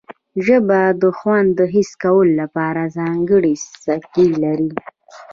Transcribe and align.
ژبه 0.45 0.81
د 1.01 1.03
خوند 1.17 1.49
د 1.59 1.61
حس 1.73 1.91
کولو 2.03 2.33
لپاره 2.41 2.81
ځانګړي 2.97 3.53
څکي 3.83 4.27
لري 4.43 4.71